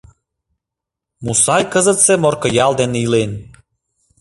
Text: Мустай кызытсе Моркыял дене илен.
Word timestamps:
Мустай 1.25 1.63
кызытсе 1.73 2.13
Моркыял 2.23 2.71
дене 2.79 2.97
илен. 3.05 3.31